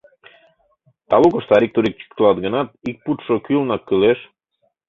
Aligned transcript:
Талукышто, 1.09 1.51
арик-турик 1.57 1.95
чӱктылат 1.99 2.37
гынат, 2.45 2.67
ик 2.89 2.97
пудшо 3.03 3.33
кӱлынак-кӱлеш. 3.45 4.19